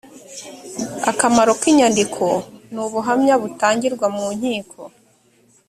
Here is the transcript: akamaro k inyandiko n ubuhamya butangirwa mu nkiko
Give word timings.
akamaro 1.11 1.51
k 1.59 1.63
inyandiko 1.71 2.25
n 2.73 2.75
ubuhamya 2.85 3.35
butangirwa 3.41 4.05
mu 4.15 4.27
nkiko 4.37 4.81